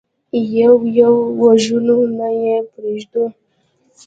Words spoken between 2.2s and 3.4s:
يې پرېږدو.